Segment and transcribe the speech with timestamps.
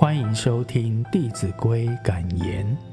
[0.00, 2.89] 欢迎收听《弟子规》感言。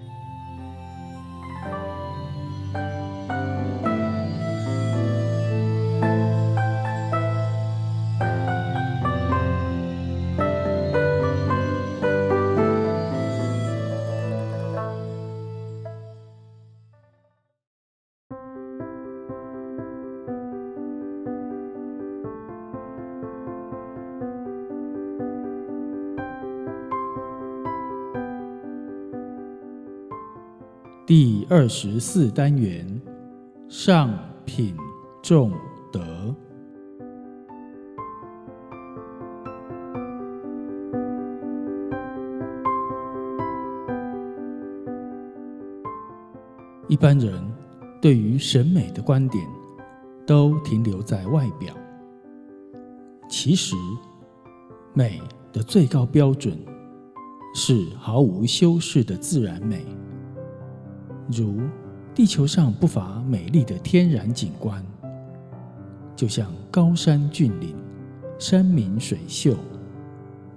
[31.08, 32.86] 第二十四单元，
[33.70, 34.76] 上品
[35.24, 35.54] 重
[35.90, 36.36] 德。
[46.90, 47.34] 一般人
[48.02, 49.48] 对于审美的观点，
[50.26, 51.74] 都停留在外表。
[53.30, 53.78] 其实，
[54.94, 55.22] 美
[55.54, 56.60] 的最高标准，
[57.56, 59.86] 是毫无修饰的自然美。
[61.30, 61.60] 如
[62.16, 64.84] 地球上不乏美丽的天然景观，
[66.16, 67.76] 就像高山峻岭、
[68.40, 69.56] 山明水秀、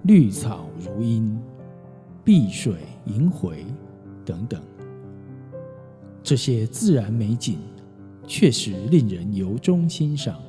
[0.04, 1.38] 绿草如茵、
[2.24, 2.74] 碧水
[3.06, 3.66] 银回
[4.24, 4.60] 等等。
[6.22, 7.58] 这些自然美景
[8.26, 10.40] 确实令人由衷欣赏，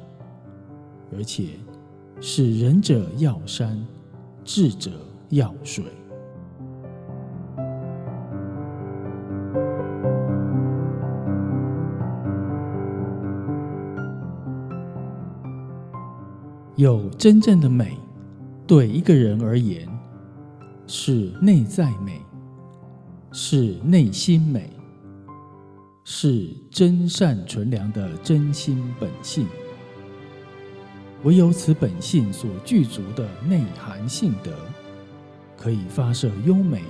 [1.13, 1.47] 而且
[2.19, 3.83] 是仁者要山，
[4.45, 4.91] 智者
[5.29, 5.85] 要水。
[16.77, 17.97] 有真正的美，
[18.65, 19.87] 对一个人而言，
[20.87, 22.21] 是内在美，
[23.31, 24.69] 是内心美，
[26.05, 29.45] 是真善纯良的真心本性。
[31.23, 34.51] 唯有此本性所具足的内涵性德，
[35.57, 36.83] 可以发射优美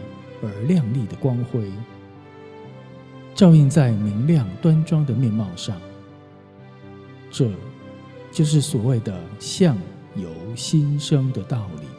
[0.44, 1.70] 而亮丽的光辉，
[3.34, 5.76] 照映在明亮端庄的面貌上。
[7.32, 7.50] 这。
[8.32, 9.78] 就是所谓的相
[10.16, 11.91] 由心生的道理。